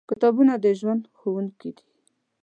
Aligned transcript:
کتابونه 0.09 0.53
د 0.63 0.65
ژوند 0.79 1.03
ښوونکي 1.17 1.71
دي. 1.77 1.85